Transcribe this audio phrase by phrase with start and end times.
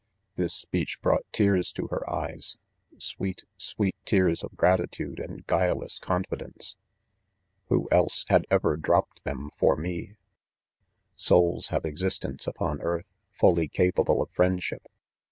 [0.35, 2.57] ,•This speech "brought tears to her eyes,—
[2.97, 6.75] Sweet, sweet tears of gratitude and guileless confidence!
[7.69, 10.17] who else had ever dropped them for me %
[11.17, 11.17] ■<■,■■■■
[11.63, 14.87] JSonls have existence upon earth, fully capa ble of friendship!